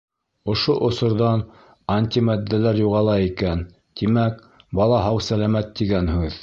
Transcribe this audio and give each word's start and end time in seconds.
Ошо 0.53 0.77
осорҙан 0.87 1.43
антиматдәләр 1.97 2.81
юғала 2.85 3.19
икән, 3.27 3.63
тимәк, 4.01 4.45
бала 4.81 5.05
һау-сәләмәт 5.09 5.75
тигән 5.83 6.15
һүҙ. 6.17 6.39